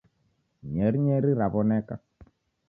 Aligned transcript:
Nyeri 0.71 0.97
nyeri 1.05 1.29
rawoneka 1.39 1.93